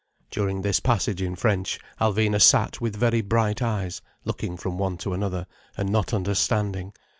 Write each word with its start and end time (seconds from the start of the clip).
During 0.31 0.63
this 0.63 0.79
passage 0.79 1.21
in 1.21 1.35
French 1.35 1.77
Alvina 1.99 2.41
sat 2.41 2.81
with 2.81 2.95
very 2.95 3.21
bright 3.21 3.61
eyes 3.61 4.01
looking 4.25 4.57
from 4.57 4.79
one 4.79 4.97
to 4.97 5.13
another, 5.13 5.45
and 5.77 5.91
not 5.91 6.11
understanding. 6.11 6.91